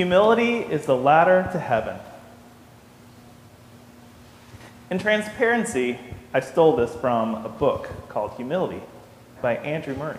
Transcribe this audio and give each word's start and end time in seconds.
Humility 0.00 0.60
is 0.60 0.86
the 0.86 0.96
ladder 0.96 1.46
to 1.52 1.58
heaven. 1.58 1.98
In 4.90 4.98
transparency, 4.98 5.98
I 6.32 6.40
stole 6.40 6.74
this 6.74 6.94
from 6.94 7.34
a 7.44 7.50
book 7.50 7.90
called 8.08 8.32
Humility 8.38 8.80
by 9.42 9.56
Andrew 9.56 9.94
Murray. 9.94 10.16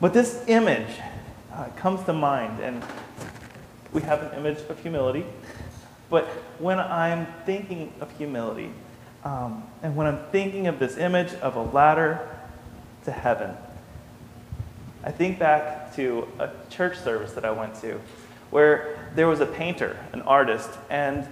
But 0.00 0.14
this 0.14 0.44
image 0.46 1.00
uh, 1.52 1.64
comes 1.74 2.04
to 2.04 2.12
mind, 2.12 2.60
and 2.62 2.84
we 3.92 4.02
have 4.02 4.22
an 4.22 4.38
image 4.38 4.60
of 4.68 4.80
humility. 4.80 5.26
But 6.08 6.26
when 6.60 6.78
I'm 6.78 7.26
thinking 7.44 7.92
of 8.00 8.16
humility, 8.18 8.70
um, 9.24 9.64
and 9.82 9.96
when 9.96 10.06
I'm 10.06 10.20
thinking 10.30 10.68
of 10.68 10.78
this 10.78 10.96
image 10.96 11.34
of 11.40 11.56
a 11.56 11.62
ladder 11.62 12.20
to 13.04 13.10
heaven, 13.10 13.56
I 15.04 15.10
think 15.10 15.38
back 15.38 15.94
to 15.96 16.28
a 16.38 16.50
church 16.70 16.98
service 16.98 17.32
that 17.32 17.44
I 17.44 17.50
went 17.50 17.74
to 17.80 18.00
where 18.50 19.10
there 19.14 19.26
was 19.26 19.40
a 19.40 19.46
painter, 19.46 19.96
an 20.12 20.22
artist, 20.22 20.70
and 20.90 21.26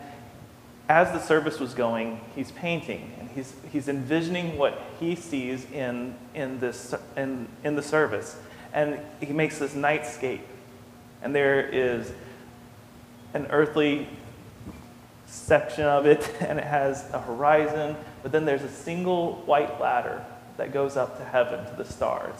as 0.88 1.12
the 1.12 1.20
service 1.20 1.60
was 1.60 1.73
going, 1.73 2.20
he's 2.34 2.51
painting 2.51 3.12
and 3.20 3.30
he's, 3.30 3.55
he's 3.70 3.88
envisioning 3.88 4.59
what 4.59 4.80
he 4.98 5.15
sees 5.15 5.70
in, 5.70 6.16
in, 6.34 6.59
this, 6.59 6.95
in, 7.16 7.46
in 7.62 7.77
the 7.77 7.83
service. 7.83 8.37
And 8.73 8.98
he 9.20 9.33
makes 9.33 9.59
this 9.59 9.74
nightscape. 9.74 10.41
And 11.23 11.32
there 11.34 11.60
is 11.60 12.12
an 13.34 13.46
earthly 13.51 14.09
section 15.27 15.84
of 15.84 16.07
it, 16.07 16.29
and 16.41 16.59
it 16.59 16.65
has 16.65 17.09
a 17.12 17.21
horizon, 17.21 17.96
but 18.23 18.32
then 18.32 18.45
there's 18.45 18.62
a 18.62 18.71
single 18.71 19.37
white 19.46 19.80
ladder 19.80 20.24
that 20.57 20.73
goes 20.73 20.96
up 20.96 21.18
to 21.18 21.24
heaven, 21.24 21.65
to 21.66 21.77
the 21.77 21.84
stars. 21.84 22.34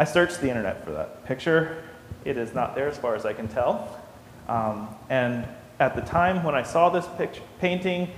I 0.00 0.04
searched 0.04 0.40
the 0.40 0.48
internet 0.48 0.82
for 0.82 0.92
that 0.92 1.26
picture. 1.26 1.84
It 2.24 2.38
is 2.38 2.54
not 2.54 2.74
there 2.74 2.88
as 2.88 2.96
far 2.96 3.16
as 3.16 3.26
I 3.26 3.34
can 3.34 3.48
tell. 3.48 4.00
Um, 4.48 4.88
and 5.10 5.46
at 5.78 5.94
the 5.94 6.00
time 6.00 6.42
when 6.42 6.54
I 6.54 6.62
saw 6.62 6.88
this 6.88 7.06
picture, 7.18 7.42
painting, 7.58 8.10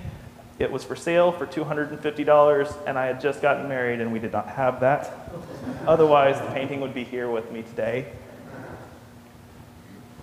it 0.59 0.71
was 0.71 0.85
for 0.85 0.95
sale 0.95 1.33
for 1.33 1.45
$250, 1.45 2.87
and 2.87 2.97
I 2.97 3.07
had 3.07 3.19
just 3.19 3.41
gotten 3.41 3.67
married, 3.67 3.99
and 3.99 4.13
we 4.13 4.19
did 4.19 4.31
not 4.31 4.47
have 4.47 4.79
that. 4.79 5.29
Otherwise, 5.85 6.39
the 6.39 6.47
painting 6.53 6.79
would 6.79 6.93
be 6.93 7.03
here 7.03 7.29
with 7.29 7.51
me 7.51 7.63
today. 7.63 8.13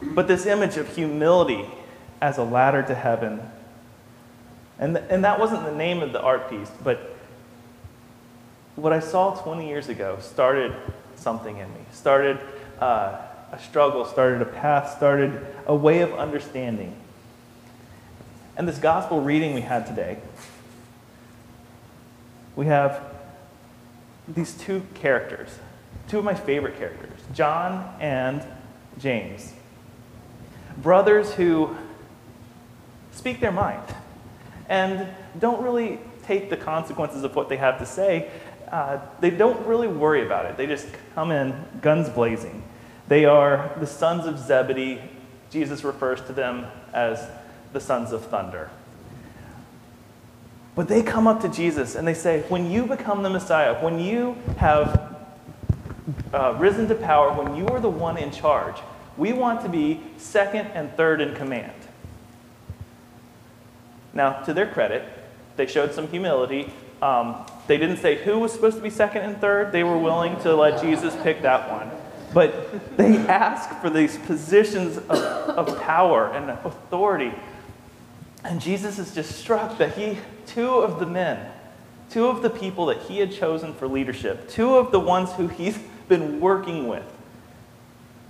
But 0.01 0.29
this 0.29 0.47
image 0.47 0.79
of 0.79 0.89
humility 0.97 1.67
as 2.23 2.39
a 2.39 2.43
ladder 2.43 2.83
to 2.85 2.95
heaven, 2.95 3.43
and, 4.79 4.97
th- 4.97 5.07
and 5.11 5.23
that 5.27 5.39
wasn't 5.39 5.65
the 5.65 5.75
name 5.75 6.03
of 6.03 6.15
the 6.15 6.23
art 6.23 6.49
piece, 6.49 6.71
but 6.83 7.19
what 8.77 8.95
I 8.95 9.01
saw 9.01 9.35
20 9.35 9.69
years 9.69 9.91
ago 9.91 10.17
started 10.23 10.75
something 11.21 11.57
in 11.59 11.69
me, 11.75 11.81
started 11.93 12.39
uh, 12.81 13.19
a 13.53 13.59
struggle, 13.59 14.05
started 14.05 14.43
a 14.43 14.47
path, 14.47 14.97
started 14.97 15.47
a 15.67 15.75
way 15.75 16.01
of 16.01 16.13
understanding. 16.15 16.97
And 18.57 18.69
this 18.69 18.79
gospel 18.79 19.21
reading 19.21 19.55
we 19.55 19.61
had 19.61 19.87
today, 19.87 20.19
we 22.57 22.67
have 22.67 23.03
these 24.29 24.55
two 24.55 24.83
characters, 24.95 25.49
two 26.09 26.19
of 26.19 26.25
my 26.25 26.35
favorite 26.35 26.79
characters, 26.79 27.21
John 27.33 27.95
and 28.01 28.45
James. 28.99 29.53
Brothers 30.77 31.35
who 31.35 31.77
speak 33.13 33.41
their 33.41 33.53
mind 33.53 33.83
and 34.69 35.09
don't 35.39 35.63
really 35.63 35.99
take 36.25 36.51
the 36.51 36.57
consequences 36.57 37.25
of 37.25 37.35
what 37.35 37.49
they 37.49 37.57
have 37.57 37.79
to 37.79 37.87
say. 37.87 38.31
Uh, 38.71 38.99
they 39.21 39.31
don't 39.31 39.67
really 39.67 39.89
worry 39.89 40.25
about 40.25 40.47
it. 40.47 40.57
They 40.57 40.67
just 40.67 40.87
come 41.15 41.31
in 41.31 41.55
guns 41.83 42.09
blazing. 42.09 42.63
They 43.09 43.25
are 43.25 43.75
the 43.81 43.87
sons 43.87 44.27
of 44.27 44.39
Zebedee. 44.39 45.01
Jesus 45.51 45.83
refers 45.83 46.21
to 46.23 46.33
them 46.33 46.67
as 46.93 47.27
the 47.73 47.81
sons 47.81 48.13
of 48.13 48.25
thunder. 48.27 48.71
But 50.77 50.89
they 50.89 51.03
come 51.03 51.27
up 51.27 51.41
to 51.43 51.49
Jesus 51.49 51.97
and 51.97 52.07
they 52.07 52.15
say, 52.15 52.43
When 52.49 52.71
you 52.71 52.87
become 52.87 53.23
the 53.23 53.31
Messiah, 53.31 53.83
when 53.83 53.99
you 53.99 54.37
have 54.59 55.17
uh, 56.33 56.57
risen 56.59 56.89
to 56.89 56.95
power, 56.95 57.33
when 57.33 57.57
you 57.57 57.67
are 57.69 57.81
the 57.81 57.91
one 57.91 58.17
in 58.17 58.31
charge, 58.31 58.77
we 59.17 59.33
want 59.33 59.61
to 59.63 59.69
be 59.69 60.01
second 60.17 60.69
and 60.69 60.93
third 60.97 61.21
in 61.21 61.35
command. 61.35 61.73
Now, 64.13 64.43
to 64.43 64.55
their 64.55 64.67
credit, 64.67 65.05
they 65.61 65.67
showed 65.67 65.93
some 65.93 66.09
humility. 66.09 66.73
Um, 67.03 67.37
they 67.67 67.77
didn't 67.77 67.99
say 67.99 68.17
who 68.17 68.39
was 68.39 68.51
supposed 68.51 68.77
to 68.77 68.83
be 68.83 68.89
second 68.89 69.23
and 69.23 69.39
third. 69.41 69.73
They 69.73 69.85
were 69.85 69.99
willing 69.99 70.41
to 70.41 70.57
let 70.57 70.81
Jesus 70.81 71.15
pick 71.23 71.43
that 71.43 71.71
one. 71.71 71.91
But 72.33 72.97
they 72.97 73.19
asked 73.19 73.79
for 73.83 73.91
these 73.91 74.17
positions 74.19 74.97
of, 74.97 75.11
of 75.11 75.83
power 75.83 76.33
and 76.33 76.51
authority. 76.51 77.33
And 78.43 78.59
Jesus 78.59 78.99
is 78.99 79.15
just 79.15 79.39
struck 79.39 79.77
that 79.77 79.99
he, 79.99 80.17
two 80.47 80.71
of 80.71 80.99
the 80.99 81.05
men, 81.05 81.53
two 82.09 82.29
of 82.29 82.41
the 82.41 82.49
people 82.49 82.87
that 82.87 83.03
he 83.03 83.19
had 83.19 83.31
chosen 83.31 83.75
for 83.75 83.87
leadership, 83.87 84.49
two 84.49 84.77
of 84.77 84.93
the 84.93 85.01
ones 85.01 85.31
who 85.33 85.47
he's 85.49 85.79
been 86.09 86.41
working 86.41 86.89
with, 86.89 87.05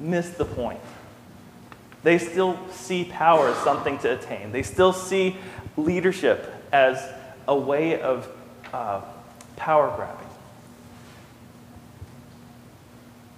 missed 0.00 0.36
the 0.36 0.44
point. 0.44 0.80
They 2.02 2.18
still 2.18 2.58
see 2.70 3.04
power 3.04 3.48
as 3.50 3.56
something 3.58 3.98
to 3.98 4.18
attain. 4.18 4.50
They 4.50 4.64
still 4.64 4.92
see 4.92 5.36
leadership 5.76 6.52
as 6.72 7.19
a 7.50 7.56
way 7.56 8.00
of 8.00 8.28
uh, 8.72 9.00
power 9.56 9.92
grabbing. 9.96 10.28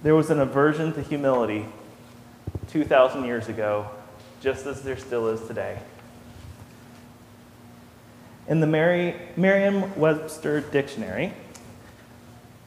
There 0.03 0.13
was 0.13 0.29
an 0.29 0.39
aversion 0.39 0.93
to 0.93 1.01
humility 1.01 1.65
2,000 2.67 3.25
years 3.25 3.49
ago, 3.49 3.89
just 4.39 4.67
as 4.67 4.83
there 4.83 4.97
still 4.97 5.29
is 5.29 5.45
today. 5.47 5.79
In 8.47 8.59
the 8.59 8.67
Merriam 8.67 9.99
Webster 9.99 10.61
Dictionary, 10.61 11.33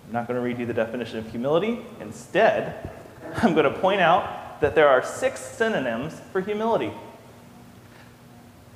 I'm 0.07 0.13
not 0.13 0.27
going 0.27 0.41
to 0.41 0.45
read 0.45 0.59
you 0.59 0.67
the 0.67 0.75
definition 0.75 1.19
of 1.19 1.31
humility. 1.31 1.79
Instead, 2.01 2.91
I'm 3.37 3.55
going 3.55 3.73
to 3.73 3.79
point 3.79 4.01
out 4.01 4.61
that 4.61 4.75
there 4.75 4.89
are 4.89 5.05
six 5.05 5.41
synonyms 5.41 6.21
for 6.33 6.41
humility. 6.41 6.91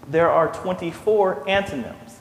There 0.09 0.31
are 0.31 0.53
24 0.53 1.49
antonyms. 1.49 2.21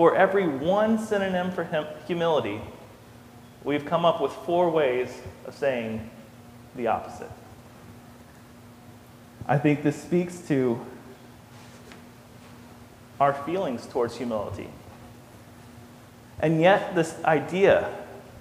For 0.00 0.16
every 0.16 0.48
one 0.48 0.98
synonym 0.98 1.50
for 1.50 1.68
humility, 2.06 2.62
we've 3.62 3.84
come 3.84 4.06
up 4.06 4.18
with 4.18 4.32
four 4.32 4.70
ways 4.70 5.14
of 5.44 5.54
saying 5.54 6.08
the 6.74 6.86
opposite. 6.86 7.30
I 9.46 9.58
think 9.58 9.82
this 9.82 10.00
speaks 10.00 10.38
to 10.48 10.80
our 13.20 13.34
feelings 13.34 13.86
towards 13.88 14.16
humility. 14.16 14.70
And 16.38 16.62
yet, 16.62 16.94
this 16.94 17.22
idea 17.22 17.94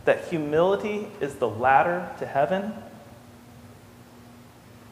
that 0.05 0.29
humility 0.29 1.09
is 1.19 1.35
the 1.35 1.49
ladder 1.49 2.09
to 2.19 2.25
heaven, 2.25 2.73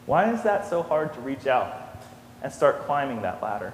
why 0.04 0.34
is 0.34 0.42
that 0.42 0.68
so 0.68 0.82
hard 0.82 1.14
to 1.14 1.20
reach 1.22 1.46
out 1.46 1.98
and 2.42 2.52
start 2.52 2.84
climbing 2.84 3.22
that 3.22 3.42
ladder? 3.42 3.72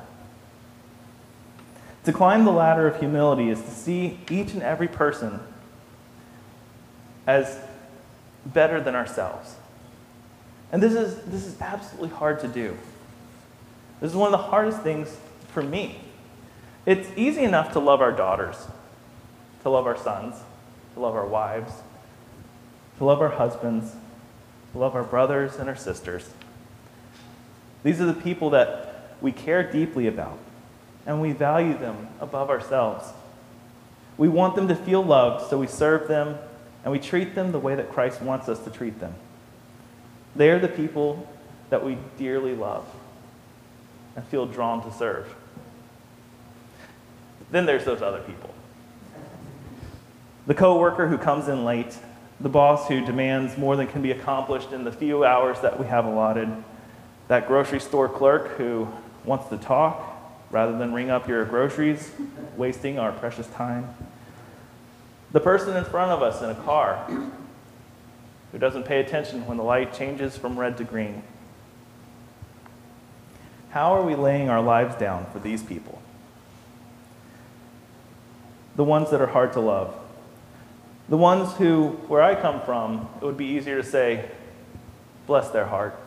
To 2.05 2.13
climb 2.13 2.45
the 2.45 2.53
ladder 2.53 2.87
of 2.87 2.99
humility 2.99 3.49
is 3.49 3.61
to 3.61 3.71
see 3.71 4.19
each 4.31 4.53
and 4.53 4.63
every 4.63 4.89
person 4.89 5.41
as 7.27 7.59
better 8.45 8.81
than 8.81 8.95
ourselves. 8.95 9.55
And 10.71 10.83
this 10.83 10.93
is, 10.93 11.23
this 11.25 11.47
is 11.47 11.61
absolutely 11.61 12.11
hard 12.11 12.41
to 12.41 12.49
do. 12.49 12.77
This 14.01 14.11
is 14.11 14.17
one 14.17 14.35
of 14.35 14.39
the 14.39 14.47
hardest 14.49 14.83
things 14.83 15.17
for 15.49 15.63
me. 15.63 16.01
It's 16.85 17.09
easy 17.17 17.43
enough 17.43 17.73
to 17.73 17.79
love 17.79 18.03
our 18.03 18.13
daughters, 18.13 18.57
to 19.63 19.71
love 19.71 19.87
our 19.87 19.97
sons, 19.97 20.37
to 20.93 21.01
love 21.01 21.15
our 21.15 21.27
wives, 21.27 21.73
to 22.99 23.05
love 23.05 23.23
our 23.23 23.31
husbands, 23.31 23.93
to 24.73 24.79
love 24.79 24.95
our 24.95 25.05
brothers 25.05 25.57
and 25.57 25.69
our 25.69 25.77
sisters. 25.77 26.29
These 27.83 28.01
are 28.01 28.07
the 28.07 28.21
people 28.21 28.51
that 28.51 29.17
we 29.21 29.33
care 29.33 29.63
deeply 29.63 30.07
about, 30.07 30.39
and 31.07 31.21
we 31.21 31.33
value 31.33 31.77
them 31.77 32.09
above 32.21 32.51
ourselves. 32.51 33.13
We 34.17 34.29
want 34.29 34.55
them 34.55 34.69
to 34.69 34.77
feel 34.77 35.03
loved, 35.03 35.49
so 35.49 35.59
we 35.59 35.67
serve 35.67 36.09
them 36.09 36.39
and 36.85 36.93
we 36.93 36.99
treat 36.99 37.35
them 37.35 37.53
the 37.53 37.59
way 37.59 37.75
that 37.75 37.91
Christ 37.91 38.21
wants 38.21 38.49
us 38.49 38.59
to 38.61 38.71
treat 38.71 39.01
them. 39.01 39.15
They 40.37 40.51
are 40.51 40.59
the 40.59 40.69
people 40.69 41.29
that 41.71 41.85
we 41.85 41.97
dearly 42.19 42.55
love 42.55 42.87
and 44.17 44.25
feel 44.27 44.47
drawn 44.47 44.83
to 44.85 44.93
serve. 44.97 45.35
Then 47.51 47.67
there's 47.67 47.85
those 47.85 48.03
other 48.03 48.21
people. 48.21 48.53
The 50.47 50.55
coworker 50.55 51.09
who 51.09 51.17
comes 51.17 51.49
in 51.49 51.65
late, 51.65 51.97
the 52.39 52.49
boss 52.49 52.89
who 52.89 53.05
demands 53.05 53.57
more 53.57 53.77
than 53.77 53.87
can 53.87 54.03
be 54.03 54.11
accomplished 54.11 54.73
in 54.73 54.85
the 54.85 54.93
few 54.93 55.25
hours 55.25 55.61
that 55.61 55.81
we 55.81 55.87
have 55.87 56.05
allotted, 56.05 56.49
that 57.29 57.49
grocery 57.49 57.81
store 57.81 58.09
clerk 58.09 58.49
who 58.59 58.89
wants 59.25 59.49
to 59.49 59.57
talk 59.57 60.14
rather 60.55 60.79
than 60.79 60.93
ring 60.93 61.11
up 61.11 61.27
your 61.27 61.45
groceries, 61.45 62.13
wasting 62.57 62.97
our 62.97 63.11
precious 63.11 63.49
time. 63.49 63.93
The 65.33 65.41
person 65.41 65.77
in 65.77 65.85
front 65.85 66.13
of 66.13 66.23
us 66.23 66.43
in 66.43 66.49
a 66.49 66.55
car 66.55 67.05
who 68.53 68.59
doesn't 68.59 68.85
pay 68.85 69.01
attention 69.01 69.47
when 69.47 69.57
the 69.57 69.65
light 69.65 69.93
changes 69.93 70.39
from 70.39 70.57
red 70.57 70.77
to 70.77 70.85
green. 70.85 71.25
How 73.71 73.95
are 73.97 74.03
we 74.05 74.15
laying 74.15 74.49
our 74.49 74.63
lives 74.63 74.95
down 74.95 75.27
for 75.33 75.41
these 75.41 75.61
people? 75.61 76.01
The 78.77 78.85
ones 78.85 79.11
that 79.11 79.21
are 79.21 79.27
hard 79.27 79.55
to 79.55 79.61
love. 79.61 79.93
The 81.09 81.17
ones 81.17 81.53
who, 81.55 81.89
where 82.07 82.23
I 82.23 82.41
come 82.41 82.61
from, 82.61 83.09
it 83.21 83.25
would 83.25 83.37
be 83.37 83.47
easier 83.47 83.83
to 83.83 83.89
say, 83.89 84.31
bless 85.27 85.49
their 85.49 85.67
heart, 85.67 85.99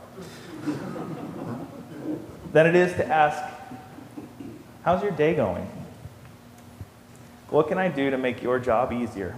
than 2.54 2.66
it 2.66 2.78
is 2.78 2.94
to 2.94 3.06
ask, 3.06 3.57
how's 4.88 5.04
your 5.04 5.12
day 5.12 5.36
going? 5.36 5.70
What 7.50 7.68
can 7.68 7.78
I 7.78 7.90
do 7.90 8.10
to 8.10 8.18
make 8.18 8.42
your 8.42 8.58
job 8.58 8.94
easier? 8.94 9.36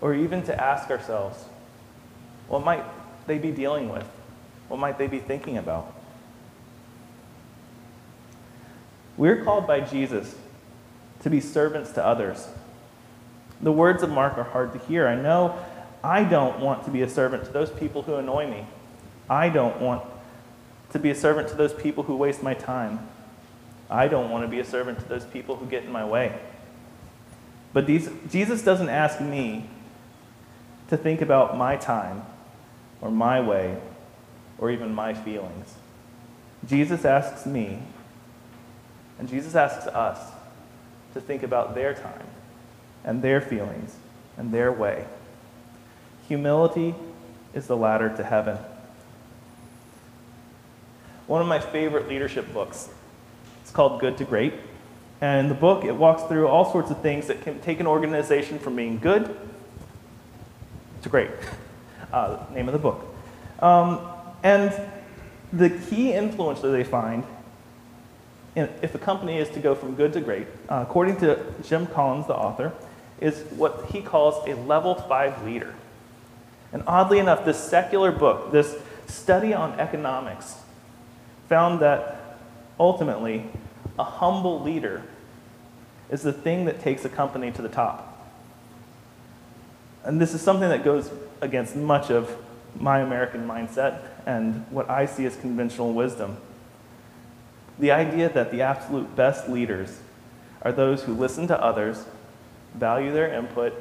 Or 0.00 0.14
even 0.14 0.42
to 0.46 0.60
ask 0.60 0.90
ourselves, 0.90 1.44
what 2.48 2.64
might 2.64 2.82
they 3.28 3.38
be 3.38 3.52
dealing 3.52 3.88
with? 3.88 4.04
What 4.66 4.80
might 4.80 4.98
they 4.98 5.06
be 5.06 5.20
thinking 5.20 5.58
about? 5.58 5.94
We're 9.16 9.44
called 9.44 9.68
by 9.68 9.78
Jesus 9.78 10.34
to 11.20 11.30
be 11.30 11.38
servants 11.38 11.92
to 11.92 12.04
others. 12.04 12.48
The 13.60 13.70
words 13.70 14.02
of 14.02 14.10
Mark 14.10 14.38
are 14.38 14.42
hard 14.42 14.72
to 14.72 14.80
hear. 14.80 15.06
I 15.06 15.14
know 15.14 15.56
I 16.02 16.24
don't 16.24 16.58
want 16.58 16.84
to 16.86 16.90
be 16.90 17.02
a 17.02 17.08
servant 17.08 17.44
to 17.44 17.52
those 17.52 17.70
people 17.70 18.02
who 18.02 18.16
annoy 18.16 18.50
me. 18.50 18.66
I 19.30 19.50
don't 19.50 19.80
want 19.80 20.02
to 20.90 20.98
be 20.98 21.10
a 21.10 21.14
servant 21.14 21.46
to 21.50 21.54
those 21.54 21.72
people 21.72 22.02
who 22.02 22.16
waste 22.16 22.42
my 22.42 22.52
time. 22.52 23.06
I 23.88 24.08
don't 24.08 24.30
want 24.30 24.44
to 24.44 24.48
be 24.48 24.58
a 24.58 24.64
servant 24.64 24.98
to 25.00 25.08
those 25.08 25.24
people 25.24 25.56
who 25.56 25.66
get 25.66 25.84
in 25.84 25.92
my 25.92 26.04
way. 26.04 26.38
But 27.72 27.86
these, 27.86 28.10
Jesus 28.30 28.62
doesn't 28.62 28.88
ask 28.88 29.20
me 29.20 29.68
to 30.88 30.96
think 30.96 31.20
about 31.20 31.56
my 31.56 31.76
time 31.76 32.22
or 33.00 33.10
my 33.10 33.40
way 33.40 33.78
or 34.58 34.70
even 34.70 34.94
my 34.94 35.14
feelings. 35.14 35.74
Jesus 36.66 37.04
asks 37.04 37.46
me, 37.46 37.78
and 39.18 39.28
Jesus 39.28 39.54
asks 39.54 39.86
us 39.86 40.32
to 41.14 41.20
think 41.20 41.42
about 41.42 41.74
their 41.74 41.94
time 41.94 42.26
and 43.04 43.22
their 43.22 43.40
feelings 43.40 43.96
and 44.36 44.52
their 44.52 44.72
way. 44.72 45.06
Humility 46.28 46.94
is 47.54 47.66
the 47.66 47.76
ladder 47.76 48.14
to 48.16 48.24
heaven. 48.24 48.58
One 51.26 51.40
of 51.40 51.48
my 51.48 51.60
favorite 51.60 52.08
leadership 52.08 52.52
books. 52.52 52.88
It's 53.66 53.72
called 53.72 54.00
Good 54.00 54.16
to 54.18 54.24
Great. 54.24 54.54
And 55.20 55.40
in 55.40 55.48
the 55.48 55.54
book, 55.56 55.84
it 55.84 55.90
walks 55.90 56.22
through 56.22 56.46
all 56.46 56.70
sorts 56.70 56.92
of 56.92 57.00
things 57.00 57.26
that 57.26 57.42
can 57.42 57.58
take 57.62 57.80
an 57.80 57.88
organization 57.88 58.60
from 58.60 58.76
being 58.76 59.00
good 59.00 59.36
to 61.02 61.08
great. 61.08 61.30
Uh, 62.12 62.46
name 62.54 62.68
of 62.68 62.72
the 62.72 62.78
book. 62.78 63.04
Um, 63.58 64.00
and 64.44 64.72
the 65.52 65.70
key 65.70 66.12
influence 66.12 66.60
that 66.60 66.68
they 66.68 66.84
find 66.84 67.24
in, 68.54 68.70
if 68.80 68.94
a 68.94 68.98
company 68.98 69.38
is 69.38 69.48
to 69.50 69.58
go 69.58 69.74
from 69.74 69.96
good 69.96 70.12
to 70.12 70.20
great, 70.20 70.46
uh, 70.68 70.84
according 70.88 71.16
to 71.18 71.44
Jim 71.64 71.88
Collins, 71.88 72.28
the 72.28 72.34
author, 72.34 72.72
is 73.20 73.40
what 73.50 73.86
he 73.90 74.00
calls 74.00 74.48
a 74.48 74.54
level 74.54 74.94
five 74.94 75.44
leader. 75.44 75.74
And 76.72 76.84
oddly 76.86 77.18
enough, 77.18 77.44
this 77.44 77.58
secular 77.58 78.12
book, 78.12 78.52
this 78.52 78.76
study 79.08 79.52
on 79.52 79.78
economics, 79.80 80.60
found 81.48 81.80
that 81.80 82.25
ultimately 82.78 83.46
a 83.98 84.04
humble 84.04 84.62
leader 84.62 85.02
is 86.10 86.22
the 86.22 86.32
thing 86.32 86.66
that 86.66 86.80
takes 86.80 87.04
a 87.04 87.08
company 87.08 87.50
to 87.52 87.62
the 87.62 87.68
top. 87.68 88.12
And 90.04 90.20
this 90.20 90.34
is 90.34 90.40
something 90.40 90.68
that 90.68 90.84
goes 90.84 91.10
against 91.40 91.74
much 91.74 92.10
of 92.10 92.36
my 92.78 93.00
American 93.00 93.46
mindset 93.46 94.02
and 94.24 94.64
what 94.70 94.88
I 94.88 95.06
see 95.06 95.24
as 95.26 95.36
conventional 95.36 95.92
wisdom. 95.92 96.36
The 97.78 97.90
idea 97.90 98.28
that 98.28 98.50
the 98.50 98.62
absolute 98.62 99.16
best 99.16 99.48
leaders 99.48 99.98
are 100.62 100.72
those 100.72 101.02
who 101.02 101.14
listen 101.14 101.48
to 101.48 101.60
others, 101.60 102.04
value 102.74 103.12
their 103.12 103.32
input, 103.32 103.72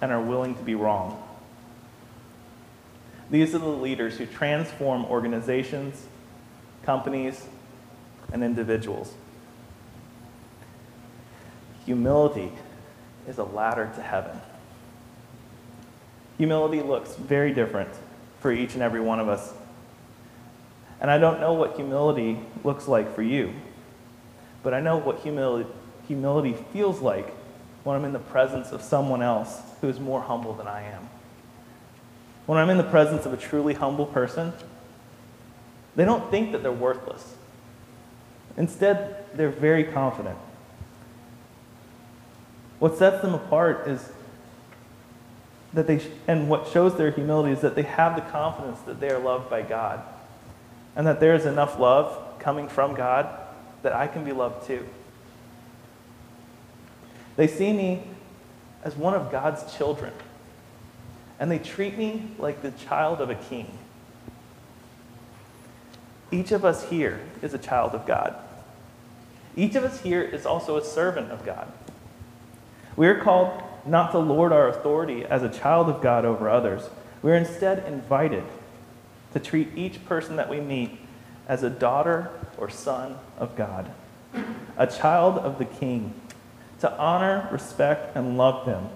and 0.00 0.10
are 0.10 0.20
willing 0.20 0.54
to 0.54 0.62
be 0.62 0.74
wrong. 0.74 1.22
These 3.30 3.54
are 3.54 3.58
the 3.58 3.66
leaders 3.66 4.18
who 4.18 4.26
transform 4.26 5.04
organizations, 5.06 6.06
companies, 6.82 7.46
and 8.34 8.42
individuals. 8.42 9.14
Humility 11.86 12.50
is 13.28 13.38
a 13.38 13.44
ladder 13.44 13.90
to 13.94 14.02
heaven. 14.02 14.38
Humility 16.36 16.82
looks 16.82 17.14
very 17.14 17.54
different 17.54 17.90
for 18.40 18.50
each 18.50 18.74
and 18.74 18.82
every 18.82 19.00
one 19.00 19.20
of 19.20 19.28
us. 19.28 19.54
And 21.00 21.10
I 21.10 21.18
don't 21.18 21.40
know 21.40 21.52
what 21.52 21.76
humility 21.76 22.40
looks 22.64 22.88
like 22.88 23.14
for 23.14 23.22
you, 23.22 23.54
but 24.64 24.74
I 24.74 24.80
know 24.80 24.96
what 24.96 25.20
humility, 25.20 25.70
humility 26.08 26.56
feels 26.72 27.00
like 27.00 27.30
when 27.84 27.96
I'm 27.96 28.04
in 28.04 28.12
the 28.12 28.18
presence 28.18 28.72
of 28.72 28.82
someone 28.82 29.22
else 29.22 29.60
who 29.80 29.88
is 29.88 30.00
more 30.00 30.20
humble 30.20 30.54
than 30.54 30.66
I 30.66 30.82
am. 30.82 31.08
When 32.46 32.58
I'm 32.58 32.70
in 32.70 32.78
the 32.78 32.84
presence 32.84 33.26
of 33.26 33.32
a 33.32 33.36
truly 33.36 33.74
humble 33.74 34.06
person, 34.06 34.52
they 35.94 36.04
don't 36.04 36.30
think 36.32 36.50
that 36.50 36.64
they're 36.64 36.72
worthless. 36.72 37.36
Instead, 38.56 39.24
they're 39.34 39.50
very 39.50 39.84
confident. 39.84 40.38
What 42.78 42.96
sets 42.96 43.22
them 43.22 43.34
apart 43.34 43.88
is 43.88 44.10
that 45.72 45.86
they, 45.86 46.00
and 46.28 46.48
what 46.48 46.68
shows 46.68 46.96
their 46.96 47.10
humility 47.10 47.52
is 47.52 47.60
that 47.60 47.74
they 47.74 47.82
have 47.82 48.14
the 48.14 48.22
confidence 48.22 48.80
that 48.82 49.00
they 49.00 49.10
are 49.10 49.18
loved 49.18 49.50
by 49.50 49.62
God 49.62 50.02
and 50.96 51.06
that 51.06 51.20
there 51.20 51.34
is 51.34 51.46
enough 51.46 51.78
love 51.78 52.38
coming 52.38 52.68
from 52.68 52.94
God 52.94 53.28
that 53.82 53.92
I 53.92 54.06
can 54.06 54.24
be 54.24 54.32
loved 54.32 54.66
too. 54.66 54.86
They 57.36 57.48
see 57.48 57.72
me 57.72 58.04
as 58.84 58.96
one 58.96 59.14
of 59.14 59.32
God's 59.32 59.76
children, 59.76 60.12
and 61.40 61.50
they 61.50 61.58
treat 61.58 61.98
me 61.98 62.30
like 62.38 62.62
the 62.62 62.70
child 62.70 63.20
of 63.20 63.30
a 63.30 63.34
king. 63.34 63.66
Each 66.34 66.50
of 66.50 66.64
us 66.64 66.90
here 66.90 67.20
is 67.42 67.54
a 67.54 67.58
child 67.58 67.94
of 67.94 68.06
God. 68.06 68.34
Each 69.54 69.76
of 69.76 69.84
us 69.84 70.00
here 70.00 70.20
is 70.20 70.44
also 70.44 70.76
a 70.76 70.84
servant 70.84 71.30
of 71.30 71.46
God. 71.46 71.70
We 72.96 73.06
are 73.06 73.20
called 73.20 73.62
not 73.86 74.10
to 74.10 74.18
lord 74.18 74.52
our 74.52 74.68
authority 74.68 75.24
as 75.24 75.44
a 75.44 75.48
child 75.48 75.88
of 75.88 76.02
God 76.02 76.24
over 76.24 76.50
others. 76.50 76.90
We 77.22 77.30
are 77.30 77.36
instead 77.36 77.86
invited 77.86 78.42
to 79.32 79.38
treat 79.38 79.68
each 79.76 80.04
person 80.06 80.34
that 80.34 80.48
we 80.48 80.60
meet 80.60 80.98
as 81.46 81.62
a 81.62 81.70
daughter 81.70 82.30
or 82.58 82.68
son 82.68 83.16
of 83.38 83.54
God, 83.54 83.92
a 84.76 84.88
child 84.88 85.38
of 85.38 85.58
the 85.58 85.64
King, 85.64 86.14
to 86.80 86.92
honor, 86.98 87.48
respect, 87.52 88.16
and 88.16 88.36
love 88.36 88.66
them 88.66 88.88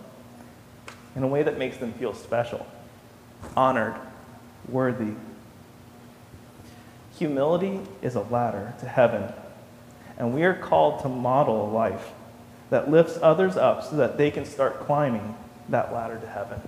in 1.15 1.23
a 1.23 1.29
way 1.29 1.45
that 1.45 1.57
makes 1.57 1.77
them 1.77 1.93
feel 1.93 2.15
special, 2.15 2.67
honored, 3.57 3.95
worthy. 4.69 5.13
Humility 7.19 7.81
is 8.01 8.15
a 8.15 8.21
ladder 8.21 8.75
to 8.79 8.87
heaven, 8.87 9.33
and 10.17 10.33
we 10.33 10.45
are 10.45 10.55
called 10.55 11.03
to 11.03 11.09
model 11.09 11.69
a 11.69 11.71
life 11.71 12.13
that 12.71 12.91
lifts 12.91 13.19
others 13.21 13.57
up 13.57 13.83
so 13.83 13.97
that 13.97 14.17
they 14.17 14.31
can 14.31 14.45
start 14.45 14.81
climbing 14.81 15.35
that 15.69 15.93
ladder 15.93 16.19
to 16.19 16.27
heaven. 16.29 16.61